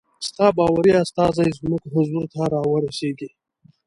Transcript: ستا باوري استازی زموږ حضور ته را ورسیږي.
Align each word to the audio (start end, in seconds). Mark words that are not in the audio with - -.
ستا 0.27 0.47
باوري 0.57 0.91
استازی 1.03 1.49
زموږ 1.59 1.83
حضور 1.93 2.25
ته 2.33 2.41
را 2.51 2.61
ورسیږي. 2.71 3.29